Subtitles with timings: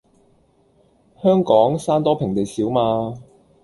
[1.21, 3.19] 香港山多平地少嘛